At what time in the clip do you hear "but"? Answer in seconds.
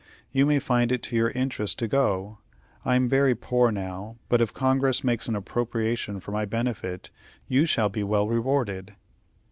4.29-4.41